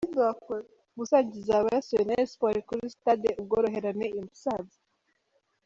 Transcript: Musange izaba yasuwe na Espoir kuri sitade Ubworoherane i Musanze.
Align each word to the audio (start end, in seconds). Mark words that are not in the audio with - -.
Musange 0.97 1.33
izaba 1.41 1.67
yasuwe 1.75 2.03
na 2.05 2.15
Espoir 2.23 2.57
kuri 2.67 2.81
sitade 2.93 3.29
Ubworoherane 3.41 4.05
i 4.17 4.19
Musanze. 4.25 4.77